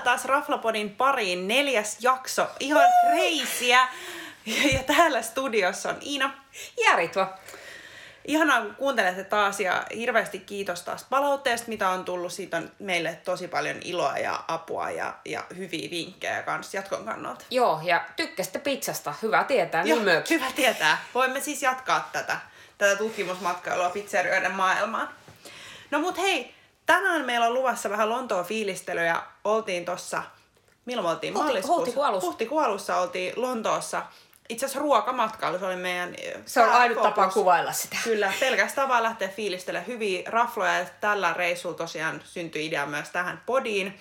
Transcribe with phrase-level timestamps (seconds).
[0.00, 2.46] taas Raflapodin pariin neljäs jakso.
[2.60, 3.88] Ihan reisiä.
[4.72, 6.34] Ja täällä studiossa on Iina.
[6.84, 7.38] Ja Ritva.
[8.24, 12.32] Ihanaa, kun kuuntelette taas ja hirveästi kiitos taas palautteesta, mitä on tullut.
[12.32, 17.44] Siitä on meille tosi paljon iloa ja apua ja, ja hyviä vinkkejä kanssa jatkon kannalta.
[17.50, 19.14] Joo, ja tykkäsitte pizzasta.
[19.22, 21.04] Hyvä tietää, Joo, niin hyvä tietää.
[21.14, 22.36] Voimme siis jatkaa tätä,
[22.78, 25.08] tätä tutkimusmatkailua pizzerioiden maailmaan.
[25.90, 26.54] No mut hei,
[26.94, 29.22] tänään meillä on luvassa vähän Lontoon fiilistelyä.
[29.44, 30.22] Oltiin tossa,
[30.84, 31.34] milloin me oltiin?
[31.34, 31.76] Huhti- Maaliskuussa?
[31.78, 32.26] huhtikuun alussa.
[32.26, 34.02] Huhtikuun alussa oltiin Lontoossa.
[34.48, 36.14] Itse asiassa ruokamatkailu, se oli meidän
[36.46, 37.14] Se on ainut pääfokus.
[37.22, 37.96] tapa kuvailla sitä.
[38.04, 40.78] Kyllä, pelkästään vaan lähteä fiilistelemään hyviä rafloja.
[40.78, 43.98] Ja tällä reissulla tosiaan syntyi idea myös tähän podiin.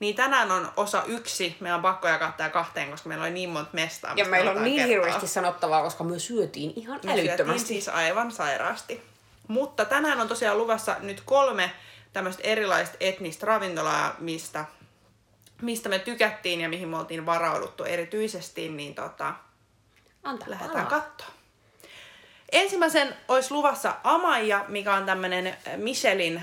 [0.00, 1.56] Niin tänään on osa yksi.
[1.60, 4.12] Meillä on pakko jakaa tämä kahteen, koska meillä oli niin monta mestaa.
[4.16, 4.88] Ja meillä on niin kertoa.
[4.88, 7.66] hirveästi sanottavaa, koska me syötiin ihan Me syötiin älyttömästi.
[7.68, 9.02] siis aivan sairaasti.
[9.48, 11.70] Mutta tänään on tosiaan luvassa nyt kolme
[12.16, 14.64] tämmöistä erilaista etnistä ravintolaa, mistä,
[15.62, 19.34] mistä me tykättiin ja mihin me oltiin varauduttu erityisesti, niin tota,
[20.22, 21.26] Antaa lähdetään katsoa.
[22.52, 26.42] Ensimmäisen olisi luvassa Amaja, mikä on tämmöinen Michelin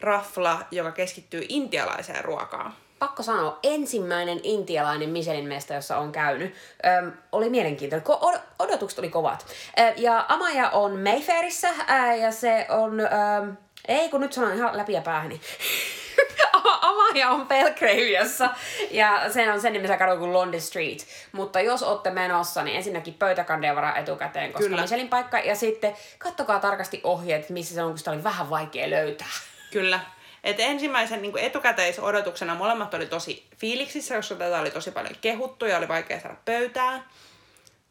[0.00, 2.74] rafla, joka keskittyy intialaiseen ruokaan.
[2.98, 6.54] Pakko sanoa, ensimmäinen intialainen Michelin mesta, jossa on käynyt,
[6.86, 8.06] öm, oli mielenkiintoinen.
[8.06, 9.46] Ko- od- odotukset oli kovat.
[9.78, 13.00] Ö, ja Amaja on Mayfairissa ää, ja se on...
[13.00, 13.56] Öm,
[13.88, 15.40] ei kun nyt sanon ihan läpi ja päähäni.
[16.80, 18.50] Amaja on Belgraviassa
[18.90, 21.06] ja se on sen nimessä kadu kuin London Street.
[21.32, 24.82] Mutta jos olette menossa, niin ensinnäkin pöytäkandeja varaa etukäteen, koska Kyllä.
[24.82, 25.38] Michelin paikka.
[25.38, 29.28] Ja sitten kattokaa tarkasti ohjeet, missä se on, kun sitä oli vähän vaikea löytää.
[29.72, 30.00] Kyllä.
[30.44, 35.78] Et ensimmäisen niin etukäteisodotuksena molemmat oli tosi fiiliksissä, koska tätä oli tosi paljon kehuttu ja
[35.78, 37.04] oli vaikea saada pöytään.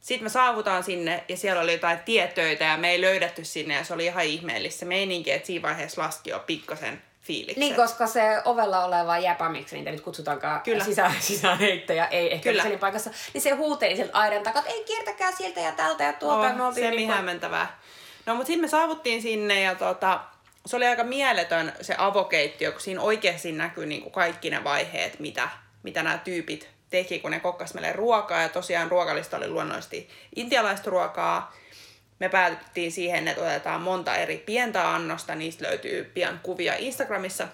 [0.05, 3.83] Sitten me saavutaan sinne ja siellä oli jotain tietöitä ja me ei löydetty sinne ja
[3.83, 7.57] se oli ihan ihmeellistä se meininki, että siinä vaiheessa laski jo pikkasen fiilikset.
[7.57, 10.83] Niin, koska se ovella oleva jäpä, miksi niitä nyt kutsutaankaan Kyllä.
[10.83, 12.63] sisä, sisäänheittäjä, ei ehkä Kyllä.
[12.63, 16.13] Michelin paikassa, niin se huuteli sieltä aidan takaa, että ei kiertäkää sieltä ja täältä ja
[16.13, 16.47] tuolta.
[16.47, 17.79] ja me Oh, oltiin semi niinku- hämmentävää.
[18.25, 20.19] No mutta sitten me saavuttiin sinne ja tota,
[20.65, 25.49] se oli aika mieletön se avokeittiö, kun siinä oikeasti näkyy niinku kaikki ne vaiheet, mitä,
[25.83, 28.41] mitä nämä tyypit teki, kun ne kokkas meille ruokaa.
[28.41, 31.53] Ja tosiaan ruokalista oli luonnollisesti intialaista ruokaa.
[32.19, 37.47] Me päädyttiin siihen, että otetaan monta eri pientä annosta, niistä löytyy pian kuvia Instagramissa.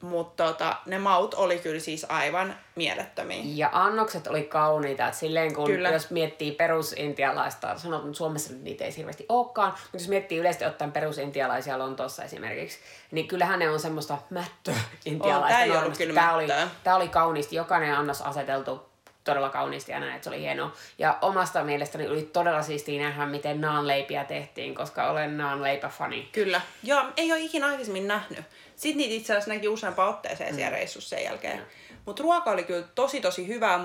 [0.00, 3.42] Mutta tota, ne maut oli kyllä siis aivan mielettömiä.
[3.44, 5.90] Ja annokset oli kauniita, että silleen kun Kyllä.
[5.90, 10.92] Jos miettii perusintialaista, sanot, että Suomessa niitä ei hirveästi olekaan, mutta jos miettii yleisesti ottaen
[10.92, 12.78] perusintialaisia Lontoossa esimerkiksi,
[13.10, 15.48] niin kyllähän ne on semmoista mättöä intialaista.
[15.48, 16.46] tää ei ollut kyllä tää oli,
[16.84, 18.88] tää oli kauniisti, jokainen annos aseteltu
[19.24, 20.72] todella kauniisti ja näin, että se oli hienoa.
[20.98, 26.28] Ja omasta mielestäni oli todella siistiä nähdä, miten naanleipiä tehtiin, koska olen naanleipäfani.
[26.32, 26.60] Kyllä.
[26.82, 28.44] Joo, ei ole ikinä aikaisemmin nähnyt.
[28.76, 31.62] Sitten niitä itse asiassa näki useampaan otteeseen siellä reissussa sen jälkeen.
[32.06, 33.80] Mutta ruoka oli kyllä tosi tosi hyvää.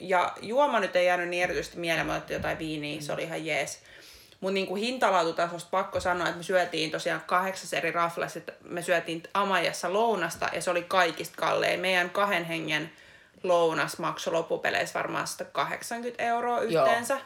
[0.00, 3.82] Ja juoma nyt ei jäänyt niin erityisesti mieleen, otettiin jotain viiniä, se oli ihan jees.
[4.40, 9.22] Mutta niinku hintalaatutasosta pakko sanoa, että me syötiin tosiaan kahdeksas eri raflassa, että me syötiin
[9.34, 11.80] Amajassa lounasta ja se oli kaikista kallein.
[11.80, 12.90] Meidän kahden hengen
[13.44, 16.84] lounas maksoi loppupeleissä varmaan 180 euroa Joo.
[16.84, 17.20] yhteensä.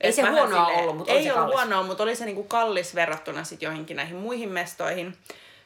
[0.00, 2.42] Ei Et se huonoa ollut, mutta oli ei se ollut huonoa, mutta oli se niinku
[2.42, 5.16] kallis verrattuna sit johonkin näihin muihin mestoihin.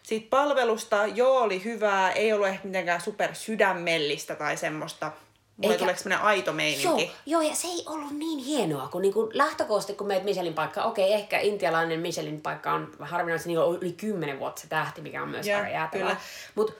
[0.02, 5.12] Sitten palvelusta, joo, oli hyvää, ei ollut ehkä mitenkään super sydämellistä tai semmoista.
[5.56, 6.84] Mulle Eikä- tulee semmoinen aito meininki.
[7.04, 10.82] Joo, joo, ja se ei ollut niin hienoa, kun niinku lähtökohtaisesti, kun meet Michelin paikka,
[10.82, 15.28] okei, ehkä intialainen Michelin paikka on harvinaisesti niin yli 10 vuotta se tähti, mikä on
[15.28, 16.20] myös Joo, aika jäätävää.
[16.54, 16.72] Mutta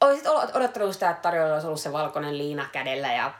[0.00, 3.32] olisit ol- odottanut sitä, että tarjolla olisi ollut se valkoinen liina kädellä ja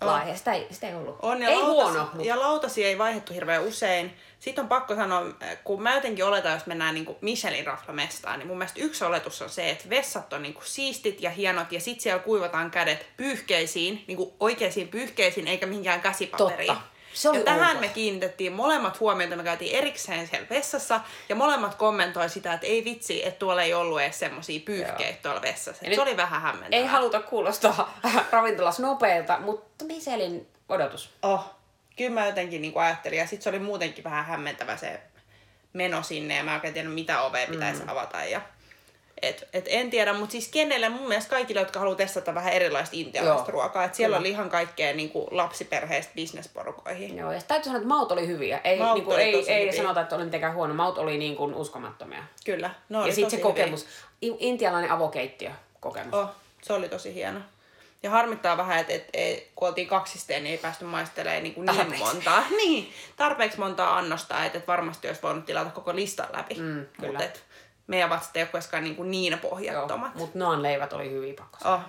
[0.00, 0.36] laaja.
[0.36, 1.18] Sitä, ei, sitä ei ollut.
[1.22, 4.16] On, ja ei lautas, huono, mutta Ja lautasia ei vaihdettu hirveän usein.
[4.40, 5.22] Sitten on pakko sanoa,
[5.64, 9.50] kun mä jotenkin oletan, jos mennään niin Michelin raflamestaan, niin mun mielestä yksi oletus on
[9.50, 14.18] se, että vessat on niin siistit ja hienot, ja sit siellä kuivataan kädet pyyhkeisiin, niin
[14.40, 16.66] oikeisiin pyyhkeisiin, eikä mihinkään käsipaperiin.
[16.66, 16.93] Totta.
[17.14, 17.80] Se oli ja tähän outoa.
[17.80, 22.84] me kiinnitettiin molemmat huomiota, me käytiin erikseen siellä vessassa, ja molemmat kommentoi sitä, että ei
[22.84, 25.84] vitsi, että tuolla ei ollut edes semmosia pyyhkeitä tuolla vessassa.
[25.94, 26.82] Se oli vähän hämmentävää.
[26.82, 27.98] ei haluta kuulostaa
[28.30, 31.10] ravintolas nopealta, mutta Michelin odotus.
[31.22, 31.54] Oh,
[31.96, 33.18] kyllä mä jotenkin niin ajattelin.
[33.18, 35.00] Ja sitten se oli muutenkin vähän hämmentävä se
[35.72, 36.36] meno sinne.
[36.36, 37.88] Ja mä oikein tiedä, mitä ovea pitäisi mm.
[37.88, 38.24] avata.
[38.24, 38.40] Ja,
[39.22, 42.96] et, et en tiedä, mutta siis kenelle, mun mielestä kaikille, jotka haluaa testata vähän erilaista
[42.96, 43.84] intialaista Joo, ruokaa.
[43.84, 44.20] Et siellä kyllä.
[44.24, 47.16] oli ihan kaikkea niin kuin lapsiperheistä bisnesporukoihin.
[47.18, 48.60] Joo, ja täytyy sanoa, että maut oli hyviä.
[48.64, 49.82] Ei, Maut niinku, oli ei, ei hyviä.
[49.82, 50.74] sanota, että oli mitenkään huono.
[50.74, 52.22] Maut oli niin kuin uskomattomia.
[52.44, 53.86] Kyllä, no ja sitten se kokemus.
[54.22, 55.50] I- Intialainen avokeittiö
[55.80, 56.12] kokemus.
[56.12, 56.22] Hyviä.
[56.22, 56.28] Oh,
[56.62, 57.40] se oli tosi hieno.
[58.02, 61.66] Ja harmittaa vähän, että et, et, kun oltiin kaksisteen, niin ei päästy maistelemaan niin, kuin
[61.66, 62.04] niin Tarpeeksi.
[62.04, 62.44] montaa.
[62.56, 66.54] Niin, tarpeeksi montaa annosta, että et varmasti olisi voinut tilata koko listan läpi.
[66.54, 67.08] Mm, kyllä.
[67.08, 67.42] Mutta et,
[67.86, 70.14] meidän vatsat ei ole koskaan niin, kuin niin pohjattomat.
[70.14, 71.72] mutta naan leivät oli hyviä pakko.
[71.72, 71.80] Oh.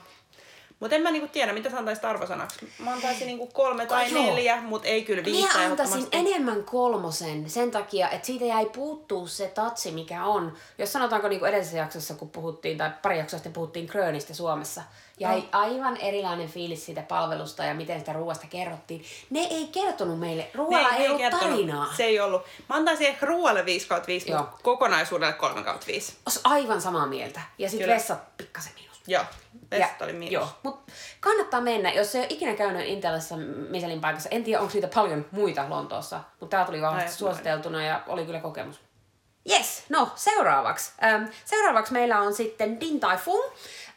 [0.86, 2.68] Mutta en mä niinku tiedä, mitä sä antaisit arvosanaksi.
[2.80, 4.24] Mä antaisin niinku kolme tai Joo.
[4.26, 9.28] neljä, mutta ei kyllä viittä Minä antaisin enemmän kolmosen sen takia, että siitä jäi puuttuu
[9.28, 10.54] se tatsi, mikä on.
[10.78, 14.82] Jos sanotaanko niin kuin edellisessä jaksossa, kun puhuttiin, tai pari jaksoa sitten puhuttiin Krönistä Suomessa,
[15.20, 15.46] jäi No.
[15.52, 19.04] aivan erilainen fiilis siitä palvelusta ja miten sitä ruoasta kerrottiin.
[19.30, 21.50] Ne ei kertonut meille, ruoalla ei, ollut kertonut.
[21.50, 21.94] tarinaa.
[21.98, 22.42] Se ei ollut.
[22.70, 24.40] Mä antaisin ehkä ruoalle 5 kautta 5, Joo.
[24.42, 26.14] mutta kokonaisuudelle 3 kautta 5.
[26.26, 27.42] Ois aivan samaa mieltä.
[27.58, 28.95] Ja sitten vessat pikkasen miinus.
[29.08, 29.24] Joo.
[29.72, 30.34] Ja- oli miinus.
[30.34, 33.38] Joo, mutta kannattaa mennä, jos ei ole ikinä käynyt Intelassa
[33.70, 34.30] Michelin paikassa.
[34.30, 38.26] En tiedä, onko siitä paljon muita Lontoossa, mutta tämä tuli vahvasti Ai, suositeltuna ja oli
[38.26, 38.80] kyllä kokemus.
[39.50, 40.92] Yes, no seuraavaksi.
[41.04, 43.44] Ähm, seuraavaksi meillä on sitten Din Tai Fung.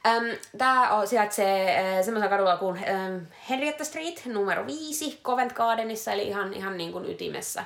[0.06, 0.24] Ähm,
[0.58, 3.16] Tämä on, sijaitsee äh, semmoisella kadulla kuin ähm,
[3.50, 7.64] Henrietta Street numero 5 Covent Gardenissa, eli ihan, ihan niin kuin ytimessä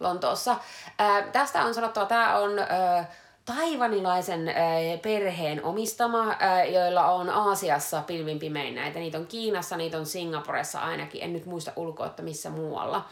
[0.00, 0.52] Lontoossa.
[1.00, 3.08] Äh, tästä on sanottava, tämä on äh,
[3.44, 4.54] taivanilaisen
[5.02, 6.36] perheen omistama,
[6.72, 8.98] joilla on Aasiassa pilvin pimein näitä.
[8.98, 13.08] Niitä on Kiinassa, niitä on Singaporessa ainakin, en nyt muista ulkoa, että missä muualla.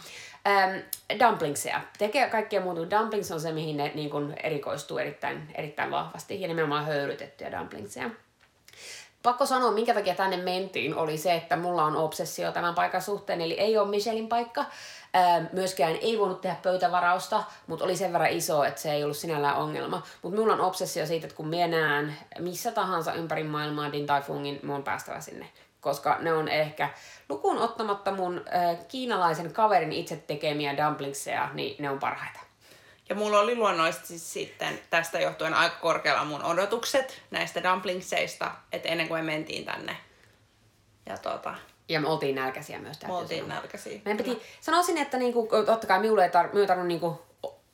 [0.46, 0.76] Ähm,
[1.18, 1.80] dumplingseja.
[1.98, 2.90] Tekee kaikkea muuta.
[2.90, 6.40] Dumplings on se, mihin ne niin kun, erikoistuu erittäin, erittäin vahvasti.
[6.40, 8.10] Ja nimenomaan höyrytettyjä dumplingseja.
[9.22, 13.40] Pakko sanoa, minkä takia tänne mentiin, oli se, että mulla on obsessio tämän paikan suhteen,
[13.40, 14.64] eli ei ole Michelin paikka.
[15.14, 19.16] Ää, myöskään ei voinut tehdä pöytävarausta, mutta oli sen verran iso, että se ei ollut
[19.16, 20.02] sinällään ongelma.
[20.22, 24.22] Mutta mulla on obsessio siitä, että kun minä näen missä tahansa ympäri maailmaa Din Tai
[24.22, 25.48] Fungin, mun on päästävä sinne.
[25.80, 26.88] Koska ne on ehkä,
[27.28, 32.51] lukuun ottamatta mun äh, kiinalaisen kaverin itse tekemiä dumplingseja, niin ne on parhaita.
[33.12, 39.08] Ja mulla oli luonnollisesti sitten tästä johtuen aika korkealla mun odotukset näistä dumplingseista, että ennen
[39.08, 39.96] kuin me mentiin tänne.
[41.06, 41.54] Ja tota,
[41.88, 43.58] Ja me oltiin nälkäisiä myös me oltiin sanoa.
[43.58, 44.00] nälkäisiä.
[44.04, 47.22] Meidän piti, sanoisin, että niinku, totta kai minulle ei tar, ei tarvinnut niinku,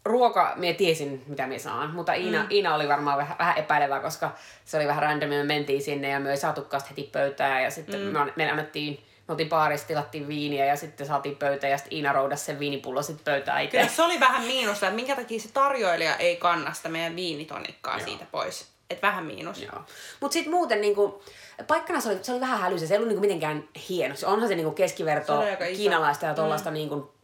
[0.04, 2.48] ruoka, minä tiesin mitä minä saan, mutta Iina, mm.
[2.50, 4.30] Iina oli varmaan vähän, vähän epäilevä, koska
[4.64, 8.00] se oli vähän random, me mentiin sinne ja me ei saatukaan heti pöytään ja sitten
[8.00, 8.06] mm.
[8.06, 12.12] me, me annettiin, me oltiin baarissa, tilattiin viiniä ja sitten saatiin pöytään ja sitten Iina
[12.12, 13.76] roudasi sen viinipullo sitten pöytään itse.
[13.76, 17.98] Kyllä se oli vähän miinusta, että minkä takia se tarjoilija ei kanna sitä meidän viinitonikkaa
[17.98, 18.66] siitä pois.
[18.90, 19.62] Että vähän miinus.
[19.62, 19.82] Joo.
[20.20, 21.22] Mutta sitten muuten niinku,
[21.66, 24.16] paikkana se oli, se oli vähän hälyisä, se ei ollut niinku mitenkään hieno.
[24.16, 26.74] Se onhan se niinku keskiverto Se kiinalaista ja tuollaista mm.
[26.74, 27.14] niinku,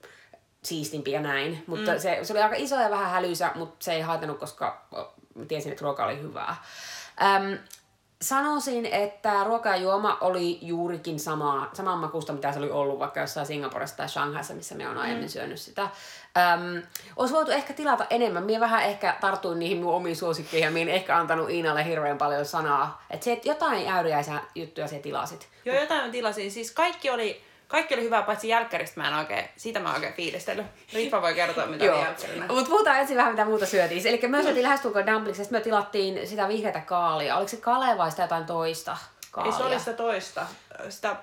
[0.63, 1.65] siistimpi ja näin.
[1.67, 1.99] Mutta mm.
[1.99, 4.87] se, se, oli aika iso ja vähän hälyisä, mutta se ei haitannut, koska
[5.49, 6.57] tiesin, että ruoka oli hyvää.
[7.23, 7.59] Öm,
[8.25, 13.21] sanoisin, että ruoka ja juoma oli juurikin samaa, saman makusta, mitä se oli ollut vaikka
[13.21, 15.29] jossain Singaporessa tai Shanghaissa, missä me on aiemmin mm.
[15.29, 15.83] syönyt sitä.
[15.83, 16.83] Öm,
[17.17, 18.45] olisi voitu ehkä tilata enemmän.
[18.45, 22.45] Mie vähän ehkä tartuin niihin mun omiin suosikkeihin ja en ehkä antanut Iinalle hirveän paljon
[22.45, 23.05] sanaa.
[23.11, 25.49] Että se, että jotain äyriäisiä juttuja se tilasit.
[25.65, 26.51] Joo, jotain tilasin.
[26.51, 27.45] Siis kaikki oli,
[27.75, 30.67] kaikki oli hyvää, paitsi jälkkäristä mä en oikein, siitä mä en oikein fiilistellyt.
[30.93, 32.47] Riippa voi kertoa, mitä oli jälkkärinä.
[32.47, 34.07] Mutta puhutaan ensin vähän, mitä muuta syötiin.
[34.07, 37.37] Eli me syötiin lähestulkoon dumplingsista, me tilattiin sitä vihreätä kaalia.
[37.37, 38.97] Oliko se kale vai sitä jotain toista
[39.31, 39.53] kaalia?
[39.53, 40.47] Ei se oli sitä toista.
[40.89, 41.17] Sitä,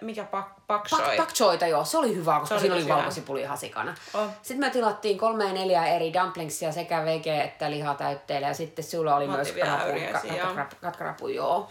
[0.00, 1.00] mikä pak, paksoi.
[1.00, 3.94] Pak, pak choita, joo, se oli hyvä, koska Se oli siinä oli valkosipuli ihan sikana.
[4.14, 4.30] On.
[4.42, 9.16] Sitten me tilattiin kolme ja neljä eri dumplingsia sekä vege että lihatäytteillä ja sitten sulla
[9.16, 9.54] oli Mä myös
[10.36, 10.54] joo.
[10.80, 11.68] katkarapu, joo.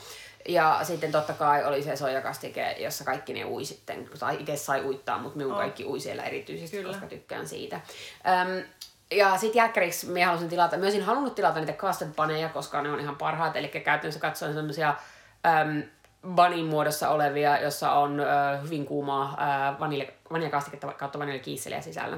[0.48, 4.82] Ja sitten totta kai oli se soijakastike, jossa kaikki ne ui sitten, tai itse sai
[4.82, 6.90] uittaa, mutta minun kaikki ui siellä erityisesti, Kyllä.
[6.90, 7.76] koska tykkään siitä.
[7.76, 8.64] Öm,
[9.12, 12.92] ja sitten jälkkäriksi minä halusin tilata, myös olisin halunnut tilata niitä custard paneja, koska ne
[12.92, 14.96] on ihan parhaat, eli käytännössä katsoen semmoisia
[16.28, 19.38] banin muodossa olevia, jossa on ö, hyvin kuumaa
[20.30, 22.18] vaniljakastiketta kautta vaniljakiisseliä sisällä.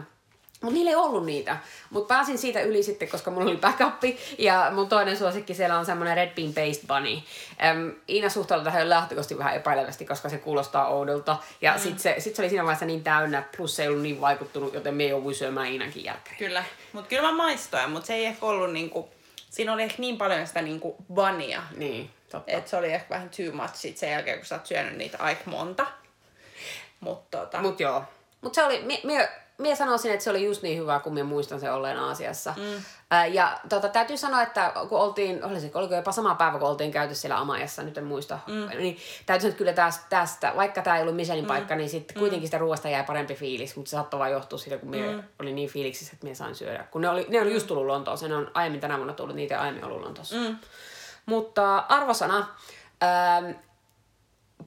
[0.65, 1.57] Mutta niillä ei ollut niitä.
[1.89, 4.03] Mutta pääsin siitä yli sitten, koska mulla oli backup.
[4.37, 7.21] Ja mun toinen suosikki siellä on semmoinen Red Bean Paste Bunny.
[7.65, 11.37] Äm, Iina suhtautui tähän lähtökohtaisesti vähän epäilevästi, koska se kuulostaa oudolta.
[11.61, 11.79] Ja mm.
[11.79, 14.73] sitten se, sit se oli siinä vaiheessa niin täynnä, plus se ei ollut niin vaikuttunut,
[14.73, 16.37] joten me jouduin syömään Iinankin jälkeen.
[16.37, 16.63] Kyllä.
[16.93, 19.09] Mutta kyllä mä maistoin, mutta se ei ehkä ollut niinku,
[19.49, 21.61] siinä oli ehkä niin paljon sitä niinku vania.
[21.77, 22.51] Niin, totta.
[22.51, 25.17] Että se oli ehkä vähän too much sit sen jälkeen, kun sä oot syönyt niitä
[25.19, 25.85] aika monta.
[26.99, 28.03] Mutta tota, Mut joo.
[28.41, 31.23] Mut se oli, mie, mie, mie sanoisin, että se oli just niin hyvä, kun minä
[31.23, 32.53] muistan sen olleen Aasiassa.
[32.57, 32.83] Mm.
[33.11, 36.91] Ää, ja tota, täytyy sanoa, että kun oltiin, olisiko, oliko jopa sama päivä, kun oltiin
[36.91, 38.77] käyty siellä Amajassa, nyt en muista, mm.
[38.77, 42.19] niin täytyy sanoa, että kyllä tästä, tästä vaikka tämä ei ollut Michelin paikka, niin sitten
[42.19, 45.23] kuitenkin sitä ruoasta jäi parempi fiilis, mutta se saattoi vaan johtua siitä, kun minä mm.
[45.39, 46.83] olin niin fiiliksissä, että minä sain syödä.
[46.91, 49.61] Kun ne oli, ne oli just tullut Lontooseen, ne on aiemmin tänä vuonna tullut, niitä
[49.61, 50.35] aiemmin ollut Lontoossa.
[50.35, 50.57] Mm.
[51.25, 52.47] Mutta arvosana,
[53.03, 53.51] ähm,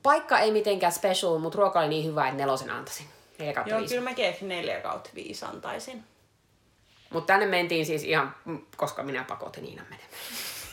[0.03, 3.07] paikka ei mitenkään special, mutta ruoka oli niin hyvä, että nelosen antaisin.
[3.39, 3.95] 4 kautta joo, 5.
[3.95, 6.05] kyllä mäkin ehkä 4 kautta 5 antaisin.
[7.11, 10.13] Mutta tänne mentiin siis ihan, mm, koska minä pakotin Iinan menemään.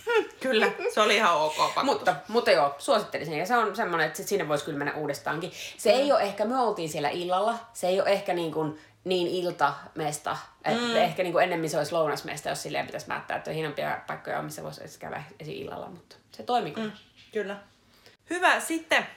[0.40, 1.84] Kyllä, se oli ihan ok pakotus.
[1.84, 3.38] Mutta, mutta joo, suosittelisin.
[3.38, 5.52] Ja se on semmoinen, että sinne voisi kyllä mennä uudestaankin.
[5.78, 5.98] Se mm.
[5.98, 10.38] ei ole ehkä, me oltiin siellä illalla, se ei ole ehkä niin, kuin niin iltamesta.
[10.66, 10.96] Että mm.
[10.96, 14.42] ehkä niin kuin ennemmin se olisi lounasmesta, jos silleen pitäisi päättää, että on hienompia paikkoja,
[14.42, 15.90] missä voisi käydä esi illalla.
[15.90, 16.88] Mutta se toimii kyllä.
[16.88, 16.96] Mm,
[17.34, 17.58] kyllä.
[18.30, 19.08] Hyvä, sitten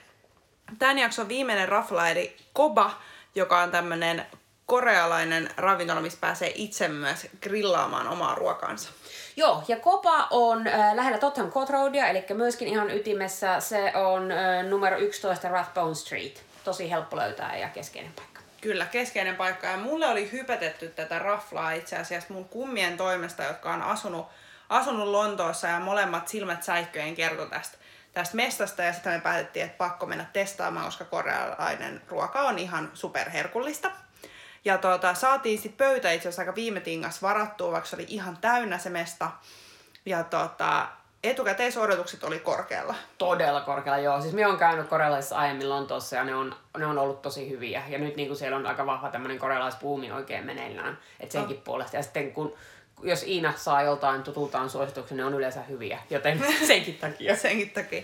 [0.79, 2.91] tämän jakson viimeinen rafla, eli Koba,
[3.35, 4.25] joka on tämmönen
[4.65, 8.89] korealainen ravintola, missä pääsee itse myös grillaamaan omaa ruokaansa.
[9.35, 13.59] Joo, ja Kopa on äh, lähellä Tottenham Court Roadia, eli myöskin ihan ytimessä.
[13.59, 16.43] Se on äh, numero 11 Rathbone Street.
[16.63, 18.41] Tosi helppo löytää ja keskeinen paikka.
[18.61, 19.67] Kyllä, keskeinen paikka.
[19.67, 24.27] Ja mulle oli hypetetty tätä raflaa itse asiassa mun kummien toimesta, jotka on asunut,
[24.69, 27.77] asunut Lontoossa ja molemmat silmät säikköjen kertoi tästä,
[28.13, 28.83] tästä mestasta.
[28.83, 33.91] Ja sitten me päätettiin, että pakko mennä testaamaan, koska korealainen ruoka on ihan superherkullista.
[34.65, 38.37] Ja tuota, saatiin sitten pöytä itse asiassa aika viime tingas varattua, vaikka se oli ihan
[38.37, 39.31] täynnä se mesta.
[40.05, 40.87] Ja tuota,
[41.23, 42.95] etukäteisodotukset oli korkealla.
[43.17, 44.21] Todella korkealla, joo.
[44.21, 47.83] Siis me on käynyt korealaisissa aiemmin Lontoossa ja ne on, ne on ollut tosi hyviä.
[47.87, 50.97] Ja nyt niin kuin siellä on aika vahva tämmöinen korealaispuumi oikein meneillään.
[51.19, 51.63] Että senkin oh.
[51.63, 51.97] puolesta.
[51.97, 52.55] Ja sitten kun
[53.03, 55.99] jos Iina saa joltain tutultaan suosituksen, ne on yleensä hyviä.
[56.09, 57.35] Joten senkin takia.
[57.35, 58.03] senkin takia.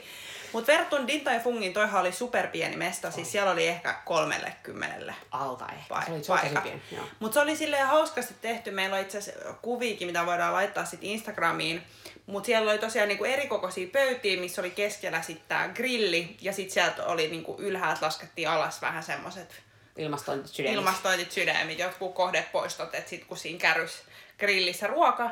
[0.54, 5.16] Mutta verrattuna Din Tai Fungin, toihan oli superpieni mesta, siis siellä oli ehkä kolmelle kymmenelle
[5.32, 6.82] Alta ehkä, paik- se oli, oli.
[7.20, 8.72] Mutta se oli silleen hauskasti tehty.
[8.72, 11.84] Meillä on itse asiassa kuviikin, mitä voidaan laittaa sitten Instagramiin.
[12.26, 16.38] Mutta siellä oli tosiaan niinku erikokoisia pöytiä, missä oli keskellä sitten tää grilli.
[16.42, 19.62] Ja sitten sieltä oli niinku ylhäältä laskettiin alas vähän semmoset
[19.98, 20.80] Ilmastointit sydämissä.
[20.80, 24.04] ilmastointit sydämit, jotkut kohdepoistot, että sitten kun siinä kärrys
[24.40, 25.30] grillissä ruoka,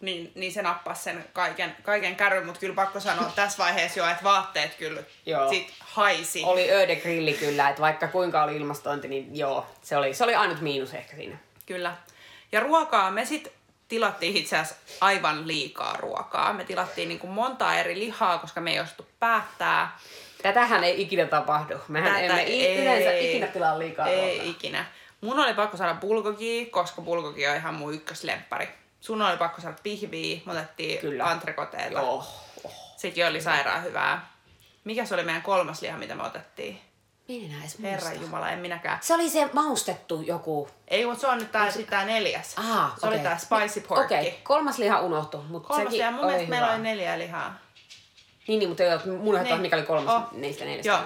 [0.00, 4.06] niin, niin se nappasi sen kaiken, kaiken kärryn, mutta kyllä pakko sanoa tässä vaiheessa jo,
[4.06, 5.50] että vaatteet kyllä Joo.
[5.50, 6.42] sit haisi.
[6.44, 10.34] Oli öde grilli kyllä, että vaikka kuinka oli ilmastointi, niin joo, se oli, se oli
[10.34, 11.36] ainut miinus ehkä siinä.
[11.66, 11.96] Kyllä.
[12.52, 13.52] Ja ruokaa me sitten
[13.88, 16.52] tilattiin itse asiassa aivan liikaa ruokaa.
[16.52, 19.98] Me tilattiin niin kuin montaa eri lihaa, koska me ei osattu päättää.
[20.42, 21.74] Tätähän ei ikinä tapahdu.
[21.88, 24.50] Mehän Tätä emme ei- yleensä ikinä tilaa liikaa Ei ruokaa.
[24.50, 24.84] ikinä.
[25.20, 28.68] Mun oli pakko saada bulgogia, koska bulgogi on ihan mun ykköslemppari.
[29.00, 31.26] Sun oli pakko saada pihviä, me otettiin Kyllä.
[31.26, 31.98] antrekoteita.
[31.98, 32.24] Joo.
[32.96, 34.30] Sekin oli sairaan hyvää.
[34.84, 36.80] Mikä se oli meidän kolmas liha, mitä me otettiin?
[37.28, 38.12] Minä en edes muista.
[38.12, 38.98] Jumala, en minäkään.
[39.02, 40.68] Se oli se maustettu joku.
[40.88, 42.54] Ei, mutta se on nyt tää, sit tää neljäs.
[42.58, 43.24] Ah, se oli okei.
[43.24, 44.14] tää spicy porkki.
[44.14, 44.40] Okei, okay.
[44.42, 47.58] kolmas liha unohtui, mutta Kolmas liha, mun oli mielestä meillä oli neljä lihaa.
[48.48, 48.82] Niin, niin, mutta
[49.22, 49.60] mun niin.
[49.60, 50.32] mikä oli kolmas Oh.
[50.32, 50.88] niistä neljästä.
[50.92, 51.00] Joo.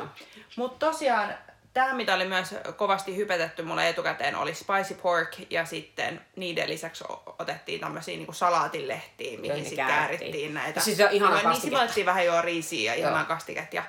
[0.57, 1.35] Mutta tosiaan,
[1.75, 7.05] tämä mitä oli myös kovasti hypetetty mulle etukäteen oli spicy pork ja sitten niiden lisäksi
[7.39, 10.19] otettiin tämmöisiä niinku salaatilehtiä, mihin sitten käärittiin.
[10.21, 10.81] käärittiin näitä.
[10.81, 11.69] Siis se on ihana Niin kastiketta.
[11.77, 13.29] sivallettiin vähän jo riisiä ja ihanaa Joo.
[13.29, 13.75] kastiket.
[13.75, 13.83] Ja,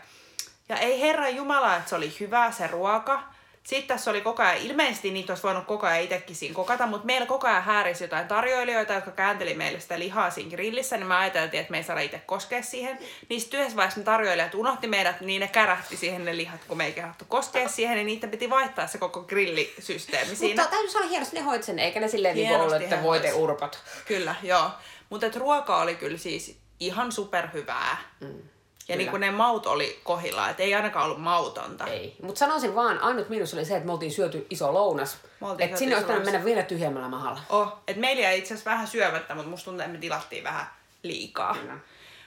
[0.70, 3.24] ja ei herran jumala, että se oli hyvää se ruoka.
[3.64, 7.06] Sitten tässä oli koko ajan, ilmeisesti niitä olisi voinut koko ajan itsekin siinä kokata, mutta
[7.06, 11.16] meillä koko ajan häärisi jotain tarjoilijoita, jotka käänteli meille sitä lihaa siinä grillissä, niin me
[11.16, 13.00] ajateltiin, että me ei saada itse koskea siihen.
[13.38, 16.86] Sitten yhdessä vaiheessa ne tarjoilijat unohti meidät, niin ne kärähti siihen ne lihat, kun me
[16.86, 20.62] ei kehattu koskea siihen, niin niiden piti vaihtaa se koko grillisysteemi siinä.
[20.62, 23.80] Mutta täytyy sanoa hienosti, ne hoit sen, eikä ne silleen niin ollut, että voite urpot.
[24.06, 24.72] Kyllä, joo.
[25.10, 27.98] Mutta ruoka oli kyllä siis ihan superhyvää.
[28.20, 28.42] Mm.
[28.88, 31.88] Ja niin kuin ne maut oli kohilla, että ei ainakaan ollut mautonta.
[31.88, 32.16] Ei.
[32.22, 35.18] Mutta sanoisin vaan, ainut miinus oli se, että me oltiin syöty iso lounas.
[35.60, 37.40] Että sinne olisi pitänyt mennä vielä tyhjemmällä mahalla.
[37.50, 40.66] Oh, et meillä jäi itse asiassa vähän syömättä, mutta musta tuntuu, että me tilattiin vähän
[41.04, 41.56] liikaa.
[41.56, 41.74] Kyllä.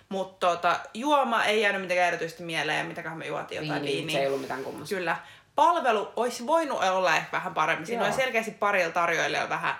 [0.08, 4.12] Mutta tota, juoma ei jäänyt mitenkään erityisesti mieleen, mitäköhän me juotiin jotain Viini, viiniä.
[4.12, 4.94] se ei ollut mitään kummasta.
[4.94, 5.16] Kyllä.
[5.54, 7.86] Palvelu olisi voinut olla ehkä vähän paremmin.
[7.86, 8.08] Siinä Joo.
[8.08, 9.74] oli selkeästi parilla tarjoilijalla vähän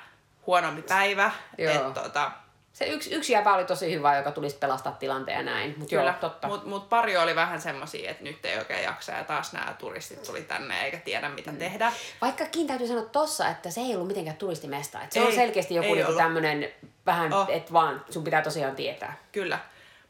[0.46, 1.30] huonompi päivä.
[1.58, 1.74] Joo.
[1.74, 2.30] Et, tota,
[2.76, 5.74] Se yksi, yksi jäpä oli tosi hyvä, joka tulisi pelastaa tilanteen näin.
[5.78, 6.48] Mutta joo, Kyllä, totta.
[6.48, 10.22] mutta mut pari oli vähän semmosia, että nyt ei oikein jaksa ja taas nämä turistit
[10.22, 11.58] tuli tänne eikä tiedä mitä mm.
[11.58, 11.92] tehdä.
[12.20, 15.02] Vaikkakin täytyy sanoa tossa, että se ei ollut mitenkään turistimesta.
[15.02, 16.22] Et se Ei, on selkeästi joku niinku ollut.
[16.22, 16.68] tämmönen
[17.06, 17.50] vähän, Oh.
[17.50, 19.16] että vaan sun pitää tosiaan tietää.
[19.32, 19.58] Kyllä.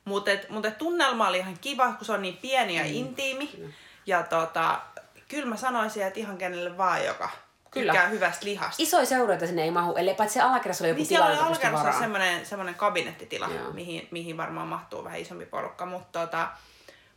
[0.05, 2.91] Mutta et, mut et tunnelma oli ihan kiva, kun se on niin pieni ja Mm.
[2.95, 3.75] intiimi.
[4.07, 4.81] Ja tota,
[5.29, 7.31] kyllä mä sanoisin, että ihan kenelle vaan, joka
[7.81, 7.93] Kyllä.
[7.93, 8.83] tykkää hyvästä lihasta.
[8.83, 12.03] Isoja seuroita sinne ei mahu, ellei paitsi alakerrassa oli joku Niin tila, siellä alkerassa varaan.
[12.03, 13.73] semmoinen, semmoinen kabinettitila, Joo.
[13.73, 15.87] mihin, mihin varmaan mahtuu vähän isompi porukka.
[15.87, 16.49] Mutta tota,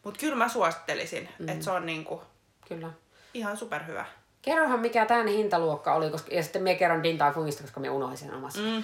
[0.03, 1.49] mut kyllä mä suosittelisin, mm.
[1.49, 2.23] että se on niinku
[2.67, 2.89] Kyllä.
[3.33, 4.05] ihan superhyvä.
[4.41, 7.89] Kerrohan mikä tämän hintaluokka oli, koska, ja sitten me kerron Din Tai Fungista, koska me
[7.89, 8.61] unohdin sen omassa.
[8.61, 8.83] Mm.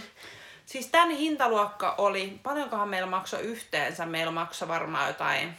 [0.66, 4.06] Siis tämän hintaluokka oli, paljonkohan meillä maksoi yhteensä?
[4.06, 5.54] Meillä maksoi varmaan jotain,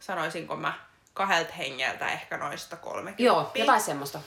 [0.00, 0.72] sanoisinko mä,
[1.14, 3.22] kahdelta hengeltä ehkä noista 30.
[3.22, 4.20] Joo, jotain semmoista.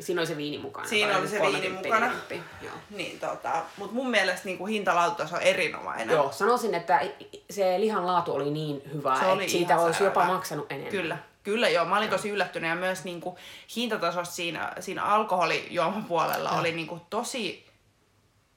[0.00, 0.88] Ja siinä oli se viini mukana.
[0.88, 2.06] Siinä oli se 30, viini mukana.
[2.06, 2.64] 40.
[2.64, 2.74] Joo.
[2.90, 6.10] Niin, tota, mutta mun mielestä niinku hintalautaso on erinomainen.
[6.10, 7.00] Joo, sanoisin, että
[7.50, 10.90] se lihan laatu oli niin hyvä, Se että siitä olisi jopa maksanut enemmän.
[10.90, 11.84] Kyllä, kyllä joo.
[11.84, 13.38] Mä olin tosi yllättynyt ja myös niinku
[13.76, 17.70] hintatasosta siinä, siinä alkoholijuomapuolella oli niinku tosi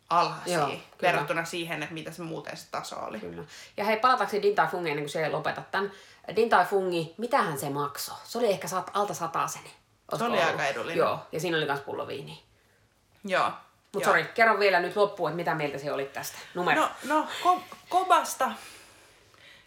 [0.10, 0.82] alhaisia Joo, kyllä.
[1.02, 3.20] verrattuna siihen, että mitä se muuten se taso oli.
[3.20, 3.44] Kyllä.
[3.78, 5.92] Ja hei, palatakseni Din Tai Fungiin ennen kuin se lopetat tämän.
[6.36, 8.16] Din Tai Fungi, mitähän se maksoi?
[8.24, 9.72] Se oli ehkä sat, alta sataseni.
[10.12, 10.52] Olisiko oli ollut?
[10.52, 10.98] aika edullinen.
[10.98, 12.36] Joo, ja siinä oli myös pullo viiniä.
[13.24, 13.52] Joo.
[13.94, 16.38] Mutta sori, kerro vielä nyt loppuun, että mitä mieltä se oli tästä.
[16.54, 16.82] Numero.
[16.82, 18.52] No, no ko- Kobasta.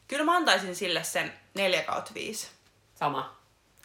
[0.09, 2.49] Kyllä mä antaisin sille sen 4 kautta 5.
[2.95, 3.37] Sama.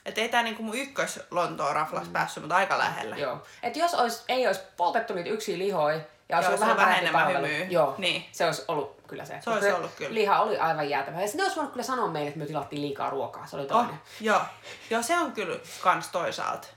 [0.05, 2.13] Että ei tää niinku mun ykkös Lontoon raflas mm.
[2.13, 3.17] päässyt, mutta aika lähellä.
[3.17, 3.43] Joo.
[3.63, 5.99] Et jos ois, ei olisi poltettu niitä yksi lihoja
[6.31, 7.65] ja olisi Joo, ollut se on vähän palvelu, hymyä.
[7.69, 8.25] Joo, Niin.
[8.31, 9.37] se olisi ollut kyllä se.
[9.41, 10.13] Se olisi Koska ollut kyllä.
[10.13, 11.21] Liha oli aivan jäätävä.
[11.21, 13.47] Ja sitten ne olisi voinut kyllä sanoa meille, että me tilattiin liikaa ruokaa.
[13.47, 13.89] Se oli toinen.
[13.93, 14.41] Oh, joo.
[14.89, 16.67] joo, se on kyllä kans toisaalta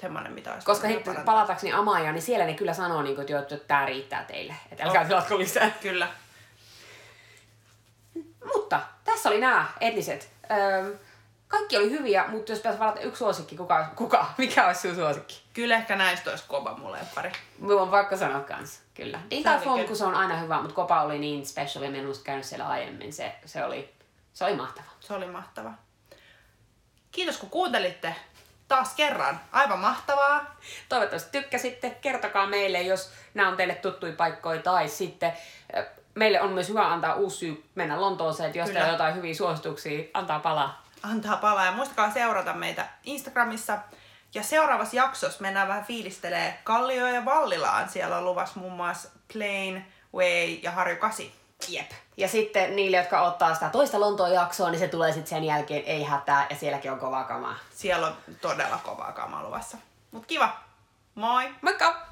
[0.00, 3.54] semmoinen, mitä olisi Koska sitten palatakseni Amajaan, niin siellä ne kyllä sanoo, niin kuin, että,
[3.54, 4.54] että tämä riittää teille.
[4.72, 5.08] Että älkää Oh.
[5.08, 5.70] tilatko lisää.
[5.82, 6.08] Kyllä.
[8.54, 10.28] Mutta tässä oli nämä etniset.
[10.50, 10.94] Öö,
[11.54, 15.42] kaikki oli hyviä, mutta jos pitäisi valita yksi suosikki, kuka, kuka, mikä olisi sinun suosikki?
[15.54, 17.32] Kyllä ehkä näistä olisi kova mulle pari.
[17.58, 19.20] Mulla on pakko sanoa kans, kyllä.
[19.62, 19.84] Kyllä.
[19.86, 22.68] kun se on aina hyvä, mutta Kopa oli niin special ja mä en käynyt siellä
[22.68, 23.12] aiemmin.
[23.12, 23.94] Se, se, oli,
[24.32, 24.86] se oli mahtava.
[25.00, 25.72] Se oli mahtava.
[27.12, 28.14] Kiitos kun kuuntelitte
[28.68, 29.40] taas kerran.
[29.52, 30.56] Aivan mahtavaa.
[30.88, 31.90] Toivottavasti tykkäsitte.
[31.90, 35.32] Kertokaa meille, jos nämä on teille tuttuja paikkoja tai sitten
[35.76, 38.80] ö, meille on myös hyvä antaa uusi syy mennä Lontooseen, että jos Kyllä.
[38.80, 40.83] teillä on jotain hyviä suosituksia, antaa palaa.
[41.10, 43.78] Antaa palaa ja muistakaa seurata meitä Instagramissa.
[44.34, 47.88] Ja seuraavassa jaksossa mennään vähän fiilistelee Kallio ja Vallilaan.
[47.88, 51.26] Siellä on luvassa muun muassa Plain, Way ja Harju 8.
[51.68, 51.90] Jep.
[52.16, 55.84] Ja sitten niille, jotka ottaa sitä toista Lontoon jaksoa, niin se tulee sitten sen jälkeen,
[55.84, 57.56] ei hätää, ja sielläkin on kovaa kamaa.
[57.74, 59.78] Siellä on todella kovaa kamaa luvassa.
[60.10, 60.56] Mut kiva.
[61.14, 61.54] Moi!
[61.62, 62.06] Moikka!